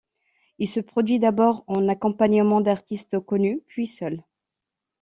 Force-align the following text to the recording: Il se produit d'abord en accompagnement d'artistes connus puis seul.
Il 0.57 0.67
se 0.67 0.79
produit 0.79 1.19
d'abord 1.19 1.63
en 1.67 1.87
accompagnement 1.87 2.59
d'artistes 2.59 3.19
connus 3.19 3.61
puis 3.67 3.85
seul. 3.85 4.23